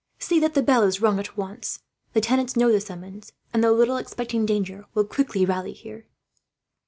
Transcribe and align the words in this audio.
See 0.17 0.39
that 0.39 0.55
the 0.55 0.63
bell 0.63 0.81
is 0.81 0.99
rung 0.99 1.19
at 1.19 1.37
once. 1.37 1.83
The 2.13 2.21
tenants 2.21 2.55
know 2.55 2.71
the 2.71 2.81
summons 2.81 3.33
and, 3.53 3.63
though 3.63 3.71
little 3.71 3.97
expecting 3.97 4.47
danger, 4.47 4.85
will 4.95 5.05
quickly 5.05 5.45
rally 5.45 5.73
here." 5.73 6.07